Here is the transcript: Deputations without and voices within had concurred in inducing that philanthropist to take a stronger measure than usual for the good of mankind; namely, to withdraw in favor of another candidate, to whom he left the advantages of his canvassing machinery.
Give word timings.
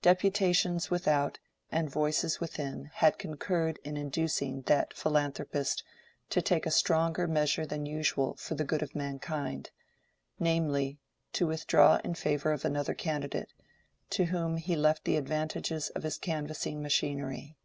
Deputations 0.00 0.92
without 0.92 1.40
and 1.72 1.90
voices 1.90 2.38
within 2.38 2.88
had 2.94 3.18
concurred 3.18 3.80
in 3.82 3.96
inducing 3.96 4.62
that 4.66 4.94
philanthropist 4.94 5.82
to 6.30 6.40
take 6.40 6.66
a 6.66 6.70
stronger 6.70 7.26
measure 7.26 7.66
than 7.66 7.84
usual 7.84 8.34
for 8.36 8.54
the 8.54 8.62
good 8.62 8.80
of 8.80 8.94
mankind; 8.94 9.72
namely, 10.38 11.00
to 11.32 11.48
withdraw 11.48 11.96
in 12.04 12.14
favor 12.14 12.52
of 12.52 12.64
another 12.64 12.94
candidate, 12.94 13.52
to 14.08 14.26
whom 14.26 14.56
he 14.56 14.76
left 14.76 15.02
the 15.04 15.16
advantages 15.16 15.88
of 15.96 16.04
his 16.04 16.16
canvassing 16.16 16.80
machinery. 16.80 17.56